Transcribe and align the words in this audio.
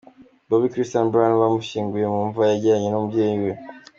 Bobbi 0.49 0.67
Kristina 0.73 1.07
Brown 1.11 1.41
bamushyinguye 1.43 2.05
mu 2.13 2.21
mva 2.29 2.41
yegeranye 2.49 2.87
n’iy’umubyeyi 2.87 3.37
we. 3.43 3.51